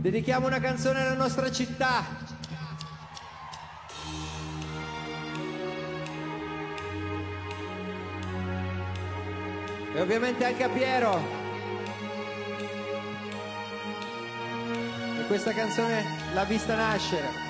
Dedichiamo 0.00 0.46
una 0.46 0.60
canzone 0.60 1.02
alla 1.02 1.14
nostra 1.14 1.50
città. 1.50 2.04
E 9.92 10.00
ovviamente 10.00 10.44
anche 10.44 10.62
a 10.62 10.68
Piero. 10.68 11.20
E 15.18 15.26
questa 15.26 15.52
canzone 15.52 16.04
l'ha 16.32 16.44
vista 16.44 16.74
nascere. 16.74 17.49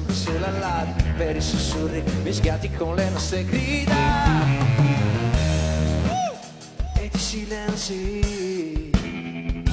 Sempre 0.00 0.14
sulla 0.14 0.50
lato 0.58 1.04
Per 1.16 1.36
i 1.36 1.40
sussurri 1.40 2.02
mischiati 2.22 2.70
con 2.70 2.94
le 2.94 3.10
nostre 3.10 3.44
grida 3.44 3.94
E 6.94 7.08
ti 7.08 7.18
silenzi 7.18 8.88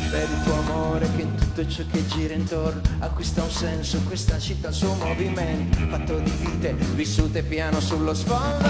per 0.09 0.21
il 0.21 0.43
tuo 0.43 0.53
amore 0.59 1.05
che 1.17 1.21
in 1.21 1.35
tutto 1.35 1.67
ciò 1.67 1.83
che 1.91 2.05
gira 2.07 2.33
intorno 2.33 2.81
acquista 2.99 3.43
un 3.43 3.49
senso, 3.49 3.99
questa 4.03 4.39
città 4.39 4.69
il 4.69 4.73
suo 4.73 4.93
movimento, 4.93 5.77
fatto 5.89 6.17
di 6.19 6.31
vite 6.31 6.73
vissute 6.95 7.43
piano 7.43 7.81
sullo 7.81 8.13
sfondo. 8.13 8.65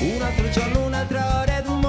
Un 0.00 0.22
altro 0.22 0.48
giorno, 0.50 0.86
un'altra 0.86 1.40
ora 1.40 1.58
ed 1.58 1.66
un 1.66 1.79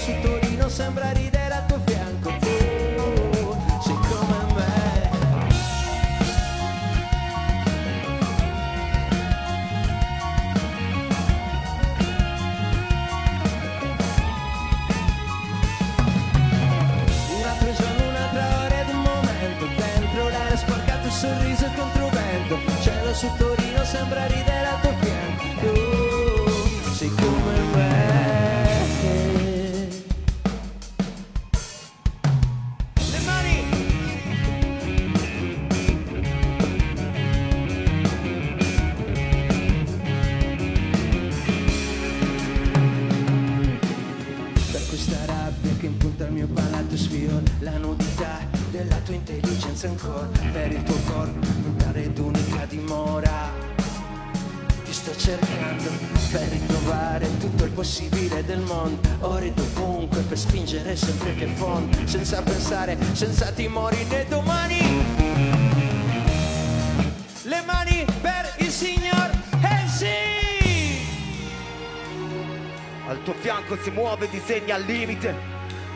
su 0.00 0.18
Torino 0.22 0.66
sembra 0.70 1.10
ridere 1.10 1.52
al 1.52 1.66
tuo 1.66 1.78
fianco. 1.84 2.30
Tu 2.40 2.48
sei 3.82 3.98
come 4.08 4.54
me. 4.54 5.10
Un 17.36 17.44
altro 17.44 17.72
giorno, 17.74 18.08
un'altra 18.08 18.64
ora 18.64 18.80
ed 18.80 18.88
un 18.88 19.02
momento 19.02 19.66
Dentro 19.76 20.28
l'aria 20.30 20.56
sporcato 20.56 21.06
il 21.06 21.12
sorriso 21.12 21.66
e 21.66 21.74
controvento 21.74 22.58
Cielo 22.80 23.12
su 23.12 23.30
Torino 23.36 23.84
sembra 23.84 24.24
ridere 24.26 24.59
si 73.82 73.90
muove, 73.90 74.28
disegna 74.28 74.74
al 74.74 74.82
limite. 74.82 75.34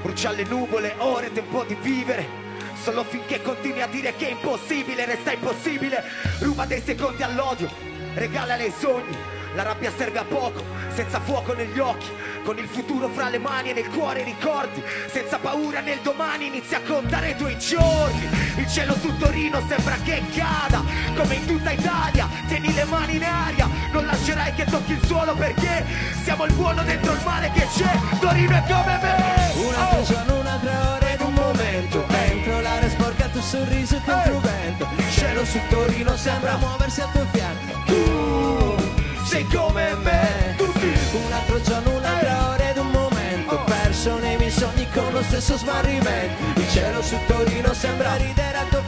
Brucia 0.03 0.31
le 0.31 0.45
nuvole, 0.45 0.95
ora 0.99 1.27
è 1.27 1.33
tempo 1.33 1.65
di 1.65 1.77
vivere. 1.81 2.43
Solo 2.83 3.05
finché 3.05 3.41
continui 3.41 3.83
a 3.83 3.87
dire 3.87 4.15
che 4.17 4.29
è 4.29 4.31
impossibile, 4.31 5.07
resta 5.07 5.33
impossibile. 5.33 6.03
Ruba 6.41 6.67
dei 6.67 6.83
secondi 6.83 7.23
all'odio, 7.23 7.71
regala 8.15 8.57
i 8.57 8.73
sogni. 8.79 9.34
La 9.55 9.63
rabbia 9.63 9.93
serve 9.97 10.19
a 10.19 10.25
poco, 10.25 10.65
senza 10.93 11.21
fuoco 11.21 11.55
negli 11.55 11.79
occhi. 11.79 12.07
Con 12.45 12.59
il 12.59 12.67
futuro 12.67 13.09
fra 13.09 13.29
le 13.29 13.39
mani 13.39 13.71
e 13.71 13.73
nel 13.73 13.89
cuore 13.89 14.25
ricordi. 14.25 14.83
Senza 15.07 15.39
paura 15.39 15.81
nel 15.81 16.01
domani 16.03 16.47
inizia 16.47 16.79
a 16.79 16.81
contare 16.81 17.31
i 17.31 17.37
tuoi 17.37 17.57
giorni. 17.59 18.29
Il 18.57 18.69
cielo 18.69 18.95
su 18.99 19.17
Torino 19.17 19.63
sembra 19.69 19.95
che 20.05 20.23
cada, 20.35 20.83
come 21.17 21.35
in 21.37 21.47
tutta 21.47 21.71
Italia. 21.71 22.29
Tieni 22.49 22.75
le 22.75 22.85
mani 22.85 23.17
in 23.17 23.25
aria, 23.25 23.69
non 23.93 24.07
lascerai 24.07 24.55
che 24.55 24.65
tocchi 24.65 24.93
il 24.93 25.07
suolo 25.07 25.35
perché 25.35 25.85
siamo 26.23 26.45
il 26.47 26.53
buono 26.55 26.83
dentro 26.83 27.13
il 27.13 27.21
male 27.25 27.51
che 27.53 27.67
c'è. 27.77 27.99
Torino 28.19 28.57
è 28.57 28.63
come 28.67 28.99
me. 29.01 29.53
Un 29.55 29.75
altro 29.75 29.99
Oh! 30.01 30.03
giorno, 30.03 30.41
un'altra 30.41 30.95
ora 30.97 31.13
ed 31.13 31.21
un 31.21 31.33
momento 31.33 32.05
Dentro 32.09 32.61
l'aria 32.61 32.89
sporca 32.89 33.29
tuo 33.29 33.41
sorriso 33.41 33.97
e 33.97 34.01
contro 34.05 34.41
vento 34.41 34.89
Il 34.97 35.11
cielo 35.11 35.45
su 35.45 35.59
Torino 35.69 36.17
sembra 36.17 36.57
muoversi 36.57 37.01
al 37.01 37.13
tuo 37.13 37.25
fianco 37.33 38.24
come 39.55 39.95
me. 40.03 40.57
Un 40.59 41.33
altro 41.33 41.61
giorno, 41.63 41.97
un'altra 41.97 42.49
ora 42.51 42.71
ed 42.71 42.77
un 42.77 42.91
momento. 42.91 43.63
Perso 43.65 44.19
nei 44.19 44.37
miei 44.37 44.51
sogni 44.51 44.87
con 44.93 45.13
lo 45.13 45.23
stesso 45.23 45.57
smarrimento. 45.57 46.61
Il 46.61 46.69
cielo 46.71 47.01
su 47.03 47.17
Torino 47.27 47.73
sembra 47.73 48.17
ridere 48.17 48.59
al 48.59 48.69
tuo 48.69 48.83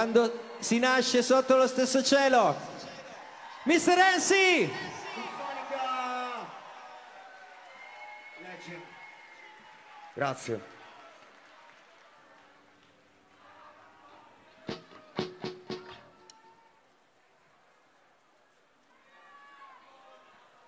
Quando 0.00 0.54
si 0.60 0.78
nasce 0.78 1.22
sotto 1.22 1.56
lo 1.56 1.66
stesso 1.66 2.02
cielo. 2.02 2.56
Mr. 3.64 3.94
Renzi! 3.94 4.72
Grazie 10.14 10.62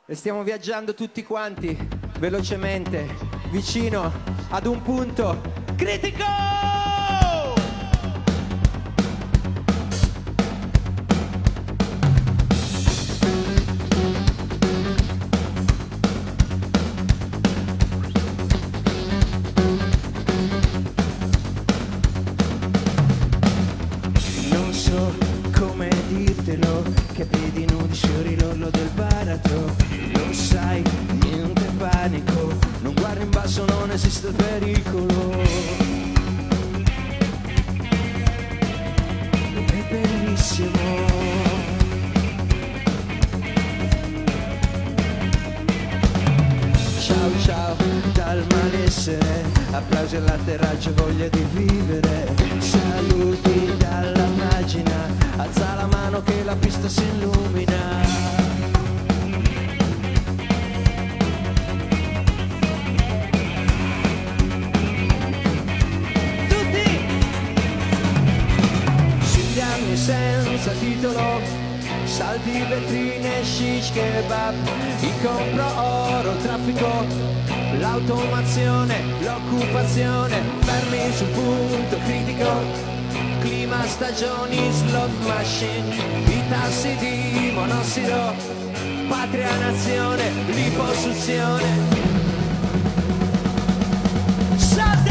E 0.04 0.14
stiamo 0.14 0.42
viaggiando 0.42 0.92
tutti 0.92 1.24
quanti, 1.24 1.74
velocemente, 2.18 3.16
vicino 3.48 4.12
ad 4.50 4.66
un 4.66 4.82
punto 4.82 5.40
critico! 5.74 6.71
piedi 27.24 27.64
nudi 27.70 27.94
sull'orlo 27.94 28.70
del 28.70 28.90
baratro. 28.94 29.74
Lo 30.12 30.32
sai, 30.32 30.82
niente 31.20 31.62
panico 31.78 32.52
Non 32.82 32.94
guarda 32.94 33.22
in 33.22 33.30
basso, 33.30 33.64
non 33.66 33.90
esiste 33.90 34.30
pericolo. 34.32 35.40
Ed 39.54 39.70
è 39.70 39.84
bellissimo. 39.90 41.30
Ciao 47.00 47.30
ciao 47.44 47.76
dal 48.12 48.44
malessere 48.50 49.44
applausi 49.70 50.16
all'atterraggio 50.16 50.92
voglia 50.94 51.28
di 51.28 51.46
vivere. 51.52 52.34
Saluti 52.58 53.76
dalla 53.76 54.26
macina 54.36 55.21
alza 55.42 55.74
la 55.74 55.86
mano 55.86 56.22
che 56.22 56.44
la 56.44 56.54
pista 56.54 56.88
si 56.88 57.02
illumina. 57.02 57.80
Tutti! 66.48 67.00
Anni 69.60 69.96
senza 69.96 70.72
titolo, 70.72 71.40
saldi 72.04 72.64
vetrine, 72.68 73.42
shish 73.42 73.92
kebab, 73.92 74.54
i 75.00 75.12
compro 75.22 75.66
oro, 75.80 76.36
traffico, 76.36 77.06
l'automazione, 77.78 78.96
l'occupazione, 79.20 80.42
fermi 80.60 81.12
sul 81.12 81.28
punto 81.28 81.96
critico, 82.04 82.91
clima, 83.72 83.86
stagioni, 83.86 84.72
slot 84.72 85.10
machine, 85.26 85.94
i 86.26 86.42
tassi 86.48 86.94
di 86.96 87.50
monossido, 87.54 88.34
patria, 89.08 89.56
nazione, 89.56 90.30
liposuzione. 90.46 92.00
Salta! 94.56 95.01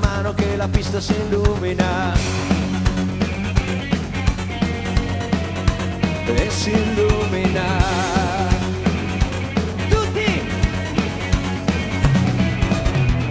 Mano 0.00 0.34
che 0.34 0.56
la 0.56 0.68
pista 0.68 1.00
si 1.00 1.14
illumina. 1.14 2.12
E 6.26 6.50
si 6.50 6.70
illumina. 6.70 7.66
Tutti! 9.88 10.42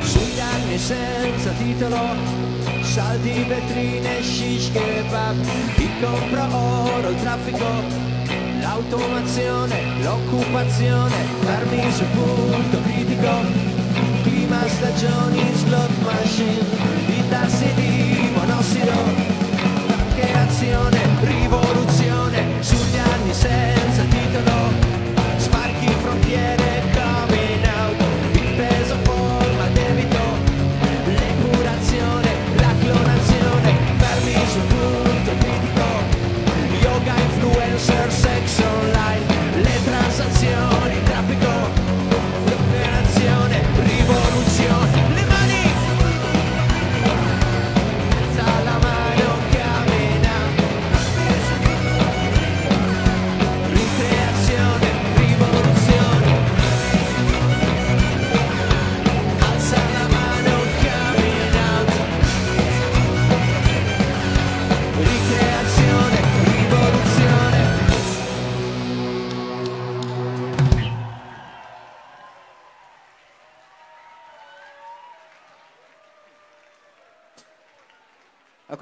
Sugli 0.02 0.40
anni 0.40 0.78
senza 0.78 1.52
titolo, 1.52 2.02
saldi 2.82 3.46
vetrine, 3.48 4.22
shish 4.22 4.72
kebab, 4.72 5.38
il 5.78 5.90
compro 6.02 6.56
oro, 6.56 7.10
il 7.10 7.22
traffico, 7.22 7.70
l'automazione, 8.60 10.02
l'occupazione, 10.02 11.16
fermi 11.42 11.92
sul 11.92 12.08
punto 12.08 12.82
critico, 12.82 13.32
clima, 14.24 14.68
stagioni, 14.68 15.42
slot 15.56 15.87
rivoluzione, 21.22 22.62
sugli 22.62 22.98
anni 22.98 23.34
senza 23.34 24.04
titolo, 24.04 24.72
sbarchi 25.38 25.88
frontiere, 26.02 26.67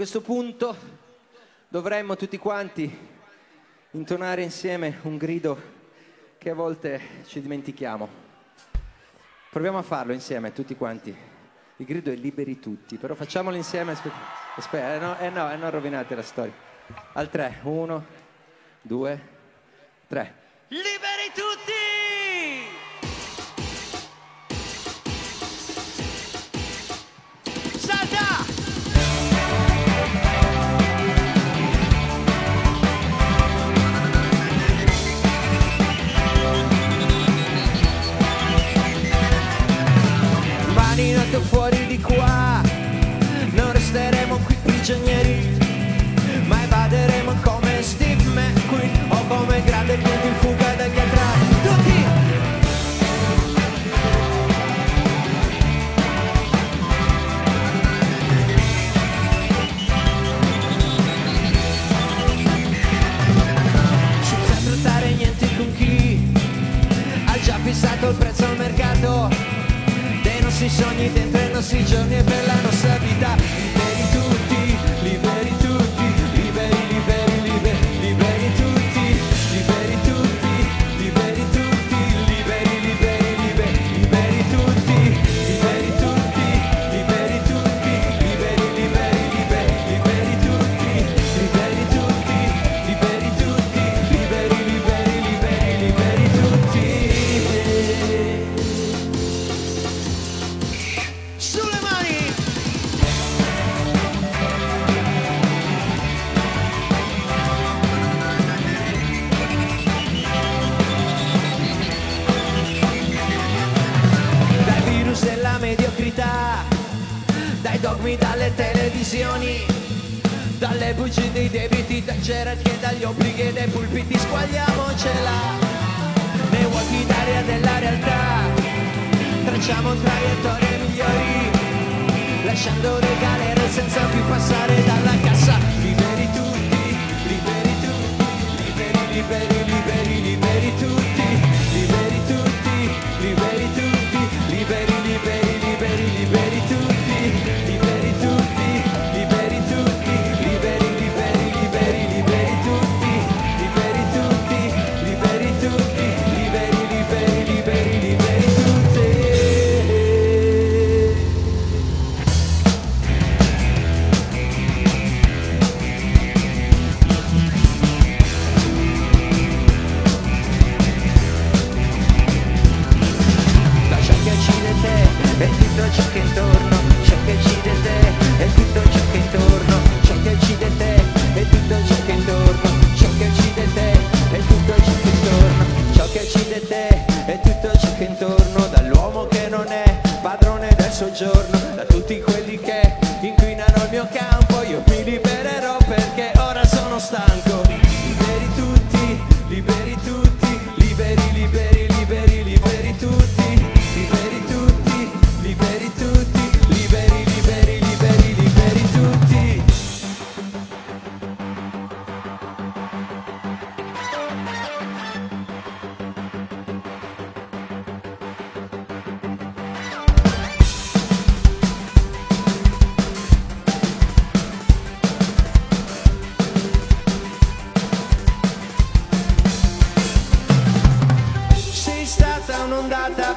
questo 0.05 0.21
punto 0.21 0.77
dovremmo 1.67 2.15
tutti 2.15 2.37
quanti 2.37 2.95
intonare 3.89 4.43
insieme 4.43 4.99
un 5.01 5.17
grido 5.17 5.59
che 6.37 6.51
a 6.51 6.53
volte 6.53 7.23
ci 7.25 7.41
dimentichiamo. 7.41 8.07
Proviamo 9.49 9.79
a 9.79 9.81
farlo 9.81 10.13
insieme 10.13 10.53
tutti 10.53 10.75
quanti. 10.75 11.09
Il 11.77 11.85
grido 11.87 12.11
è 12.11 12.15
liberi 12.15 12.59
tutti, 12.59 12.97
però 12.97 13.15
facciamolo 13.15 13.55
insieme. 13.55 13.93
Aspetta, 13.93 14.15
aspetta 14.57 14.93
eh 14.93 14.99
no, 14.99 15.17
eh 15.17 15.29
no, 15.29 15.51
eh 15.51 15.55
non 15.55 15.71
rovinate 15.71 16.13
la 16.13 16.21
storia. 16.21 16.53
Al 17.13 17.27
3, 17.31 17.61
1, 17.63 18.05
2, 18.83 19.27
3. 20.07 20.33
Liberi 20.67 21.31
tutti! 21.33 22.74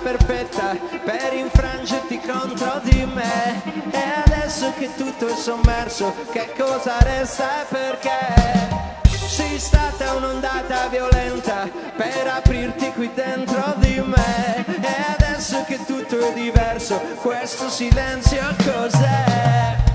perfetta 0.08 0.74
per 1.04 1.34
infrangerti 1.34 2.18
contro 2.20 2.80
di 2.82 3.04
me 3.04 3.62
E 3.90 4.22
adesso 4.24 4.72
che 4.78 4.94
tutto 4.96 5.28
è 5.28 5.36
sommerso 5.36 6.14
che 6.30 6.52
cosa 6.56 6.98
resta 7.00 7.62
e 7.62 7.66
perché? 7.68 9.06
Sei 9.26 9.58
stata 9.58 10.14
un'ondata 10.14 10.88
violenta 10.88 11.68
per 11.96 12.26
aprirti 12.26 12.92
qui 12.92 13.10
dentro 13.12 13.74
di 13.76 14.00
me 14.00 14.64
E 14.80 15.14
adesso 15.16 15.64
che 15.64 15.84
tutto 15.84 16.18
è 16.18 16.32
diverso 16.32 16.98
questo 17.20 17.68
silenzio 17.68 18.42
cos'è? 18.64 19.87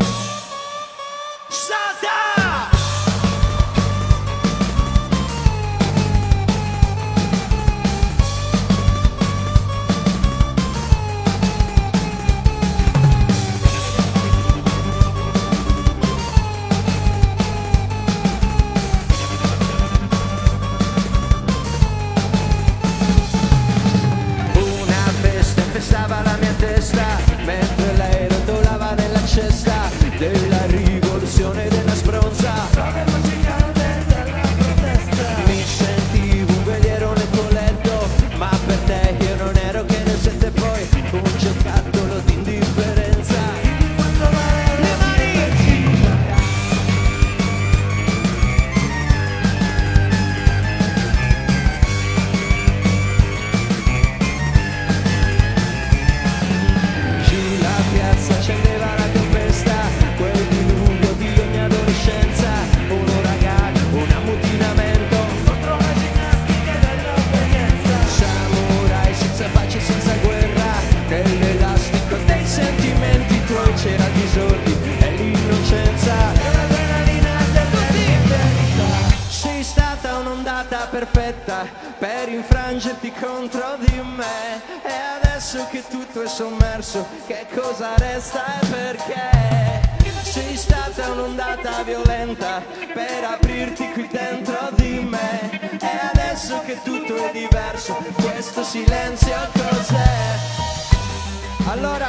dentro 83.53 83.77
di 83.86 84.01
me. 84.01 84.62
E 84.83 85.22
adesso 85.22 85.67
che 85.69 85.83
tutto 85.88 86.24
è 86.24 86.27
sommerso 86.27 87.05
che 87.27 87.45
cosa 87.53 87.95
resta 87.98 88.60
e 88.60 88.65
perché? 88.65 89.81
Sei 90.24 90.55
stata 90.55 91.12
un'ondata 91.12 91.83
violenta 91.83 92.63
per 92.93 93.24
aprirti 93.24 93.91
qui 93.91 94.07
dentro 94.07 94.69
di 94.75 95.07
me. 95.07 95.69
E 95.79 96.00
adesso 96.12 96.62
che 96.65 96.79
tutto 96.83 97.15
è 97.15 97.31
diverso 97.31 97.95
questo 98.22 98.63
silenzio 98.63 99.36
cos'è? 99.51 100.38
Allora 101.67 102.07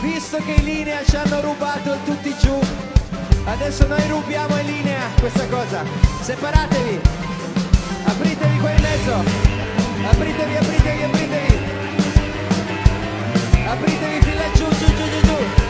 visto 0.00 0.36
che 0.38 0.52
in 0.52 0.64
linea 0.64 1.02
ci 1.04 1.16
hanno 1.16 1.40
rubato 1.40 1.98
tutti 2.04 2.34
giù 2.38 2.58
adesso 3.44 3.86
noi 3.86 4.06
rubiamo 4.08 4.56
in 4.58 4.66
linea 4.66 5.08
questa 5.18 5.46
cosa. 5.48 5.82
Separatevi 6.20 7.00
apritevi 8.04 8.58
qua 8.58 8.70
in 8.70 8.82
mezzo. 8.82 9.55
Apritevi, 10.10 10.56
apritevi, 10.56 11.02
apritevi. 11.02 11.58
Apritevi 13.68 14.22
fin 14.22 14.36
laggiù, 14.36 14.68
giù, 14.78 14.86
giù, 14.86 15.04
giù, 15.10 15.20
giù. 15.26 15.65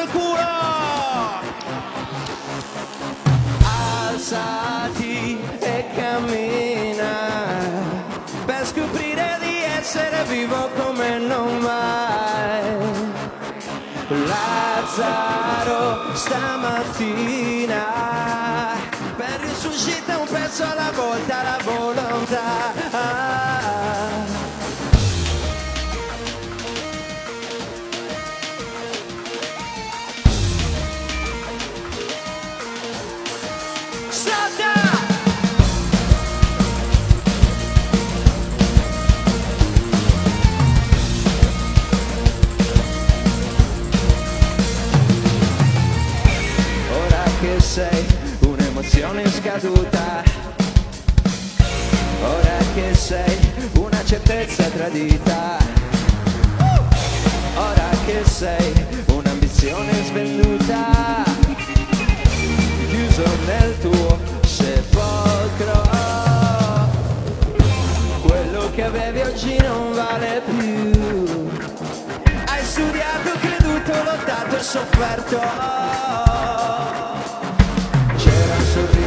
Il 0.00 0.08
culo! 0.10 0.54
Alzati 4.08 5.38
e 5.60 5.84
cammina 5.94 7.14
per 8.44 8.66
scoprire 8.66 9.38
di 9.40 9.62
essere 9.78 10.24
vivo 10.24 10.68
come 10.76 11.18
non 11.18 11.58
mai. 11.58 13.14
Lazzaro 14.08 16.14
stamattina 16.14 17.84
per 19.16 19.40
risuscita 19.40 20.18
un 20.18 20.28
pezzo 20.28 20.62
alla 20.62 20.92
volta 20.94 21.42
la 21.42 21.58
volontà. 21.64 21.85
Sei 47.76 48.06
un'emozione 48.38 49.30
scaduta, 49.30 50.22
ora 52.22 52.56
che 52.74 52.94
sei 52.94 53.38
una 53.74 54.02
certezza 54.02 54.64
tradita, 54.70 55.58
ora 57.54 57.90
che 58.06 58.24
sei 58.24 58.72
un'ambizione 59.08 59.92
svenduta, 60.06 61.22
chiuso 62.88 63.24
nel 63.44 63.78
tuo 63.80 64.18
sepolcro, 64.46 65.82
quello 68.22 68.70
che 68.74 68.84
avevi 68.84 69.20
oggi 69.20 69.58
non 69.58 69.92
vale 69.92 70.40
più. 70.46 71.50
Hai 72.46 72.64
studiato, 72.64 73.32
creduto, 73.38 73.92
lottato 74.02 74.56
e 74.56 74.62
sofferto. 74.62 76.35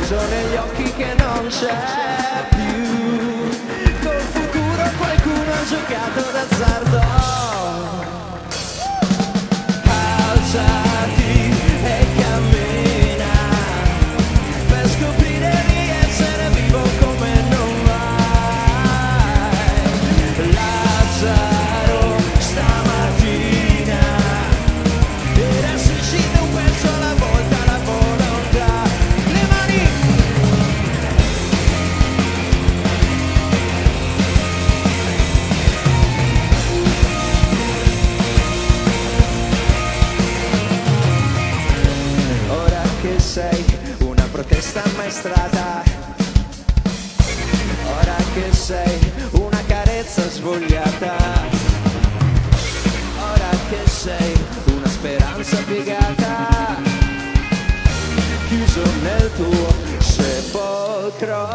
Sorriso 0.10 0.28
negli 0.30 0.56
occhi 0.56 0.92
che 0.94 1.14
non 1.20 1.48
c'è 1.50 2.48
più. 2.50 3.50
Col 4.02 4.22
futuro 4.22 4.90
qualcuno 4.98 5.52
ha 5.52 5.66
giocato 5.68 6.32
d'azzardo. 6.32 7.00
Alzati 10.32 10.89
sei 43.40 43.66
una 44.00 44.28
protesta 44.30 44.84
ammaestrata 44.84 45.84
Ora 48.02 48.16
che 48.34 48.54
sei 48.54 49.00
una 49.32 49.64
carezza 49.66 50.30
svogliata. 50.30 51.16
Ora 53.34 53.50
che 53.70 53.90
sei 53.90 54.34
una 54.76 54.88
speranza 54.88 55.58
piegata. 55.66 56.78
Chiuso 58.48 58.84
nel 59.02 59.32
tuo 59.36 59.74
sepolcro 60.00 61.50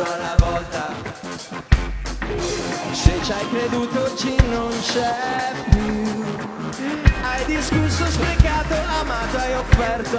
alla 0.00 0.34
volta. 0.38 0.94
Se 2.92 3.12
ci 3.22 3.32
hai 3.32 3.48
creduto 3.50 4.04
oggi 4.04 4.34
non 4.48 4.70
c'è 4.80 5.52
più. 5.70 6.24
Hai 7.20 7.44
discusso, 7.44 8.06
sprecato, 8.06 8.74
amato, 9.00 9.36
hai 9.36 9.54
offerto. 9.54 10.18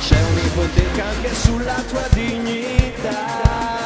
C'è 0.00 0.20
un'ipoteca 0.30 1.04
anche 1.04 1.34
sulla 1.34 1.80
tua 1.88 2.06
dignità 2.10 3.77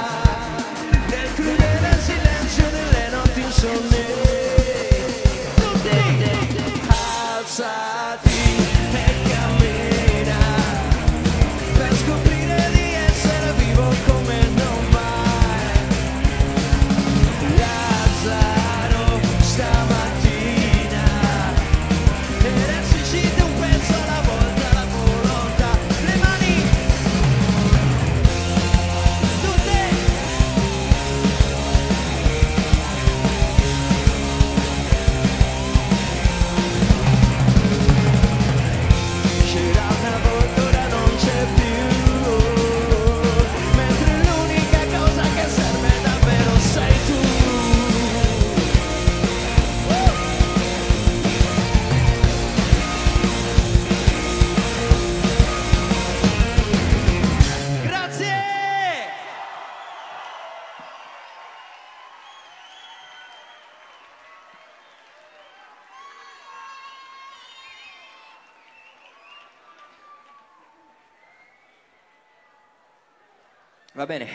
Va 73.95 74.07
bene. 74.07 74.27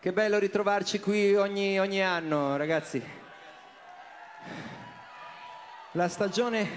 Che 0.00 0.12
bello 0.12 0.38
ritrovarci 0.38 1.00
qui 1.00 1.34
ogni, 1.34 1.80
ogni 1.80 2.04
anno, 2.04 2.58
ragazzi. 2.58 3.02
La 5.92 6.06
stagione, 6.08 6.68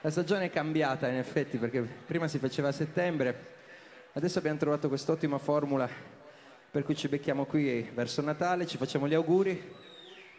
la 0.00 0.10
stagione 0.10 0.46
è 0.46 0.50
cambiata 0.50 1.06
in 1.06 1.18
effetti 1.18 1.56
perché 1.56 1.82
prima 1.82 2.26
si 2.26 2.40
faceva 2.40 2.68
a 2.68 2.72
settembre, 2.72 3.54
adesso 4.14 4.40
abbiamo 4.40 4.58
trovato 4.58 4.88
quest'ottima 4.88 5.38
formula 5.38 5.88
per 6.68 6.82
cui 6.82 6.96
ci 6.96 7.06
becchiamo 7.06 7.44
qui 7.44 7.88
verso 7.94 8.20
Natale, 8.20 8.66
ci 8.66 8.76
facciamo 8.76 9.06
gli 9.06 9.14
auguri 9.14 9.72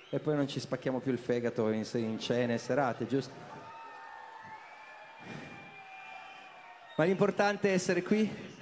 e 0.10 0.20
poi 0.20 0.36
non 0.36 0.50
ci 0.50 0.60
spacchiamo 0.60 1.00
più 1.00 1.14
il 1.14 1.20
fegato 1.20 1.70
in, 1.70 1.88
in 1.94 2.20
cene, 2.20 2.58
serate, 2.58 3.08
giusto? 3.08 3.34
Ma 6.98 7.06
l'importante 7.06 7.70
è 7.70 7.74
essere 7.74 8.04
qui, 8.04 8.55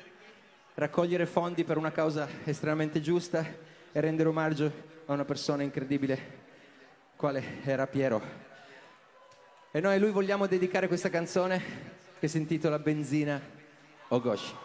raccogliere 0.75 1.25
fondi 1.25 1.63
per 1.63 1.77
una 1.77 1.91
causa 1.91 2.27
estremamente 2.43 3.01
giusta 3.01 3.45
e 3.91 3.99
rendere 3.99 4.29
omaggio 4.29 4.71
a 5.05 5.13
una 5.13 5.25
persona 5.25 5.63
incredibile 5.63 6.41
quale 7.15 7.63
era 7.63 7.87
Piero. 7.87 8.21
E 9.71 9.79
noi 9.79 9.95
a 9.95 9.99
lui 9.99 10.11
vogliamo 10.11 10.45
dedicare 10.45 10.87
questa 10.87 11.09
canzone 11.09 11.61
che 12.19 12.27
si 12.27 12.37
intitola 12.37 12.79
Benzina 12.79 13.41
o 14.07 14.15
Ogoshi. 14.15 14.55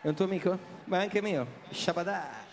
È 0.00 0.08
un 0.08 0.14
tuo 0.14 0.24
amico? 0.24 0.58
Ma 0.84 0.98
è 0.98 1.02
anche 1.02 1.20
mio, 1.20 1.46
Shabadà. 1.70 2.47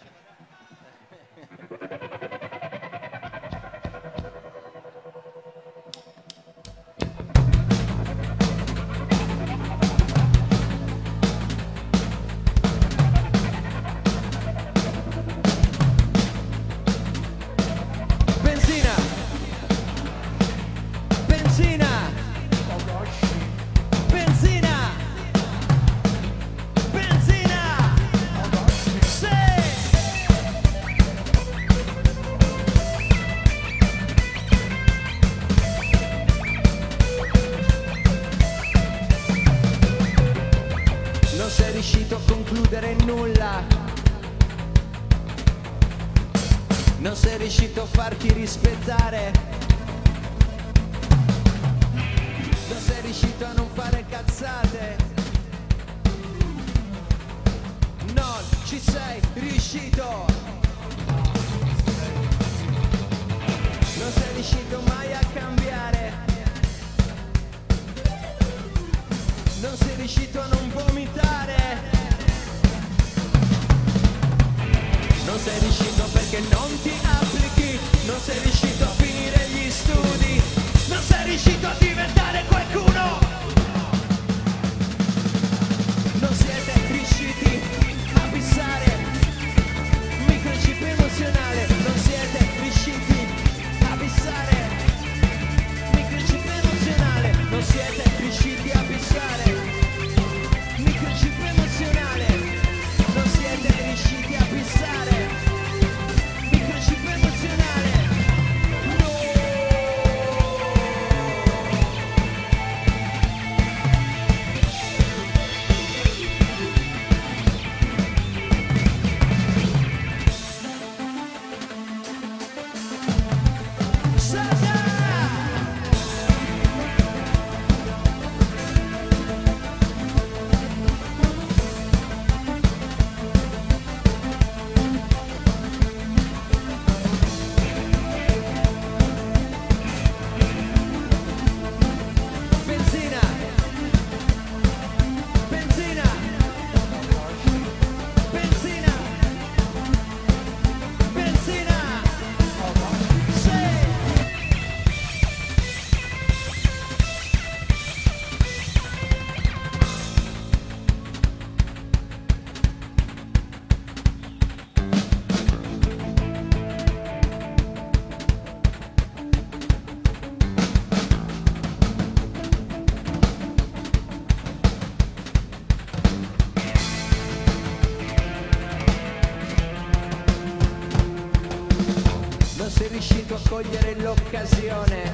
cogliere 183.55 183.95
l'occasione. 184.01 185.11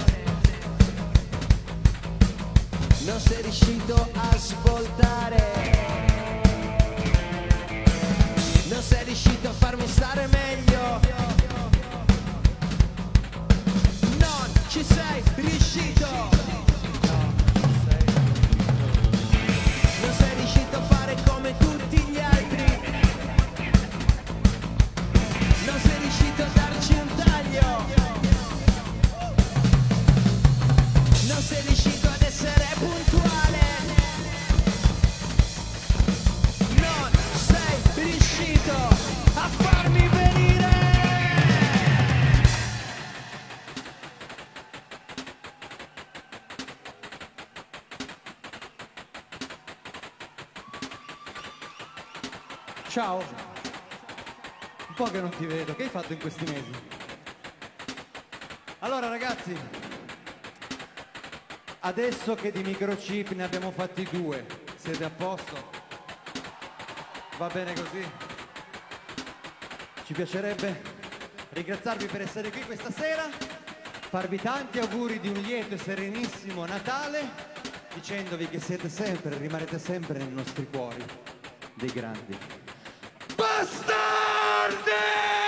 Non 3.06 3.20
sei 3.20 3.44
riuscito 3.44 4.10
a 4.14 4.36
svoltare. 4.36 5.44
Non 8.68 8.82
sei 8.82 9.04
riuscito 9.04 9.48
a 9.48 9.52
farmi 9.52 9.88
stare 9.88 10.28
meglio. 10.32 11.00
Non 14.18 14.52
ci 14.70 14.84
sei 14.84 15.22
riuscito. 15.36 16.41
Ciao. 53.02 53.18
Un 53.18 54.94
po' 54.94 55.06
che 55.06 55.20
non 55.22 55.32
ti 55.32 55.48
vedo, 55.48 55.76
che 55.76 55.86
hai 55.86 55.90
fatto 55.90 56.14
in 56.14 56.20
questi 56.20 56.44
mesi? 56.44 56.70
Allora 58.78 59.10
ragazzi, 59.10 59.58
adesso 61.80 62.36
che 62.36 62.52
di 62.52 62.62
microchip 62.62 63.32
ne 63.32 63.44
abbiamo 63.44 63.72
fatti 63.72 64.08
due, 64.12 64.46
siete 64.76 65.04
a 65.04 65.10
posto? 65.10 65.72
Va 67.40 67.48
bene 67.48 67.74
così? 67.74 68.08
Ci 70.06 70.14
piacerebbe 70.14 70.82
ringraziarvi 71.54 72.06
per 72.06 72.22
essere 72.22 72.52
qui 72.52 72.62
questa 72.62 72.92
sera, 72.92 73.28
farvi 74.12 74.38
tanti 74.38 74.78
auguri 74.78 75.20
di 75.20 75.30
un 75.30 75.42
lieto 75.42 75.74
e 75.74 75.80
serenissimo 75.80 76.68
Natale, 76.68 77.28
dicendovi 77.96 78.48
che 78.48 78.60
siete 78.60 78.90
sempre, 78.90 79.40
rimarrete 79.40 79.80
sempre 79.80 80.20
nei 80.20 80.32
nostri 80.32 80.68
cuori 80.70 81.04
dei 81.74 81.90
grandi. 81.90 82.61
Bastardi! 83.62 85.41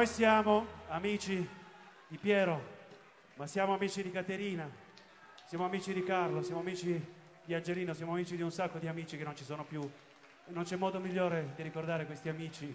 Noi 0.00 0.08
siamo 0.08 0.66
amici 0.88 1.46
di 2.08 2.16
Piero, 2.16 2.58
ma 3.34 3.46
siamo 3.46 3.74
amici 3.74 4.02
di 4.02 4.10
Caterina, 4.10 4.66
siamo 5.44 5.66
amici 5.66 5.92
di 5.92 6.02
Carlo, 6.02 6.40
siamo 6.40 6.60
amici 6.60 7.14
di 7.44 7.52
Angelino, 7.52 7.92
siamo 7.92 8.12
amici 8.12 8.34
di 8.34 8.40
un 8.40 8.50
sacco 8.50 8.78
di 8.78 8.88
amici 8.88 9.18
che 9.18 9.24
non 9.24 9.36
ci 9.36 9.44
sono 9.44 9.62
più. 9.62 9.82
E 9.82 10.52
non 10.52 10.64
c'è 10.64 10.76
modo 10.76 11.00
migliore 11.00 11.52
di 11.54 11.62
ricordare 11.62 12.06
questi 12.06 12.30
amici 12.30 12.74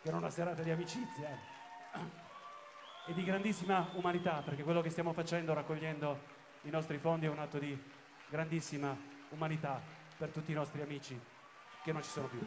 che 0.00 0.06
era 0.06 0.16
una 0.16 0.30
serata 0.30 0.62
di 0.62 0.70
amicizia 0.70 1.36
e 3.04 3.12
di 3.14 3.24
grandissima 3.24 3.90
umanità, 3.94 4.40
perché 4.44 4.62
quello 4.62 4.80
che 4.80 4.90
stiamo 4.90 5.12
facendo 5.12 5.52
raccogliendo 5.52 6.20
i 6.62 6.70
nostri 6.70 6.98
fondi 6.98 7.26
è 7.26 7.30
un 7.30 7.40
atto 7.40 7.58
di 7.58 7.76
grandissima 8.28 8.96
umanità 9.30 9.82
per 10.16 10.28
tutti 10.28 10.52
i 10.52 10.54
nostri 10.54 10.82
amici 10.82 11.20
che 11.82 11.90
non 11.90 12.00
ci 12.04 12.10
sono 12.10 12.28
più. 12.28 12.38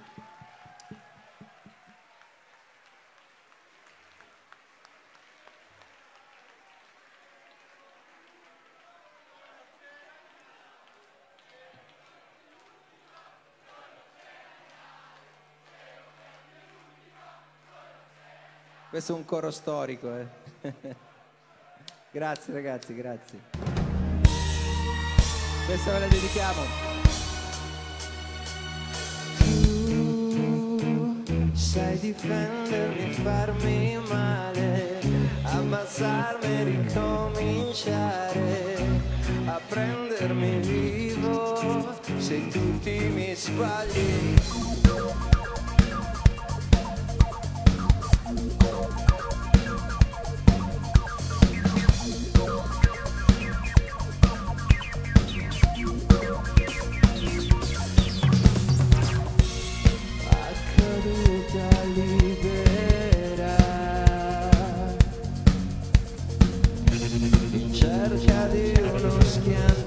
Questo 18.94 19.14
è 19.14 19.16
un 19.16 19.26
coro 19.26 19.50
storico. 19.50 20.16
eh. 20.16 20.28
grazie 22.14 22.54
ragazzi, 22.54 22.94
grazie. 22.94 23.40
Questa 25.66 25.92
ve 25.94 26.00
la 26.00 26.06
dedichiamo. 26.06 26.62
Sai 31.54 31.98
difendermi, 31.98 33.14
farmi 33.14 33.98
male, 34.08 35.00
ammazzarmi 35.42 36.64
ricominciare, 36.64 38.76
a 39.48 39.60
prendermi 39.68 40.60
vivo 40.60 41.98
se 42.20 42.48
tutti 42.48 43.00
mi 43.00 43.34
sbagli. 43.34 44.83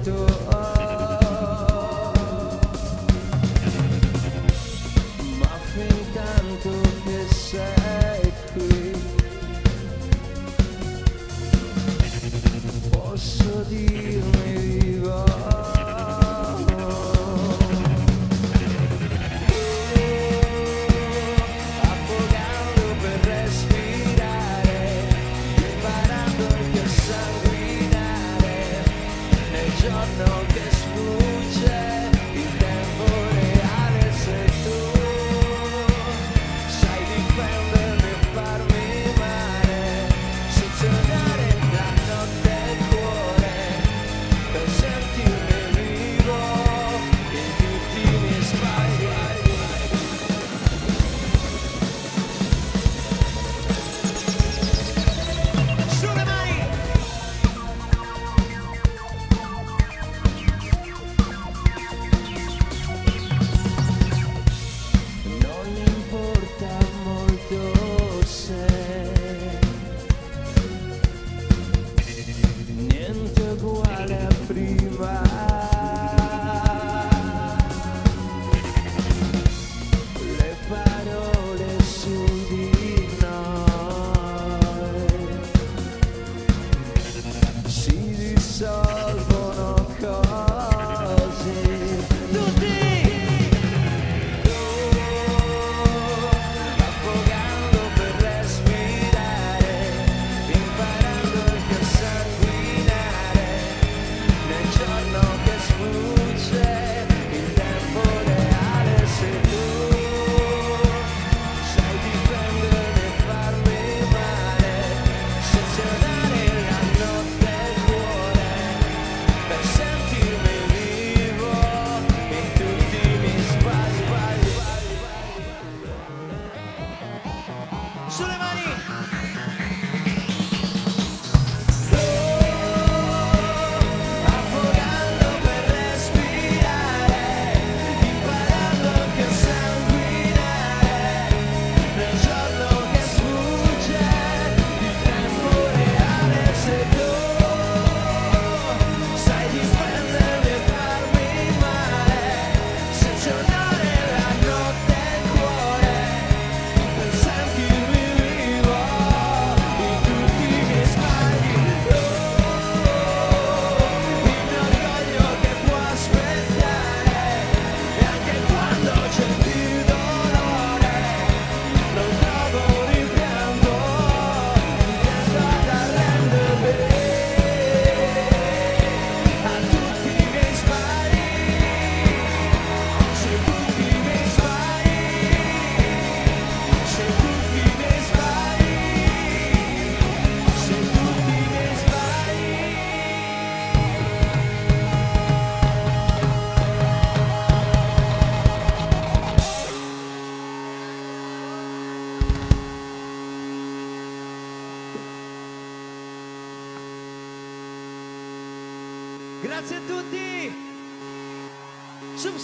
door. 0.06 0.35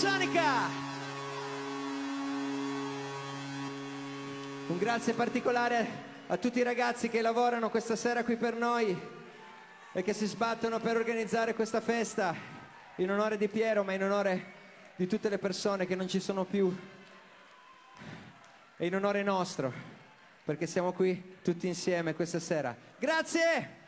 Subsonica. 0.02 0.66
Un 4.66 4.76
grazie 4.76 5.12
particolare 5.12 5.86
a 6.26 6.36
tutti 6.38 6.58
i 6.58 6.64
ragazzi 6.64 7.08
che 7.08 7.20
lavorano 7.20 7.70
questa 7.70 7.94
sera 7.94 8.24
qui 8.24 8.34
per 8.34 8.56
noi 8.56 9.00
e 9.92 10.02
che 10.02 10.12
si 10.12 10.26
sbattono 10.26 10.80
per 10.80 10.96
organizzare 10.96 11.54
questa 11.54 11.80
festa 11.80 12.34
in 12.96 13.12
onore 13.12 13.36
di 13.36 13.46
Piero, 13.46 13.84
ma 13.84 13.92
in 13.92 14.02
onore 14.02 14.44
di 14.96 15.06
tutte 15.06 15.28
le 15.28 15.38
persone 15.38 15.86
che 15.86 15.94
non 15.94 16.08
ci 16.08 16.18
sono 16.18 16.42
più 16.42 16.76
e 18.76 18.84
in 18.84 18.96
onore 18.96 19.22
nostro, 19.22 19.72
perché 20.44 20.66
siamo 20.66 20.90
qui 20.90 21.36
tutti 21.44 21.68
insieme 21.68 22.16
questa 22.16 22.40
sera. 22.40 22.74
Grazie! 22.98 23.81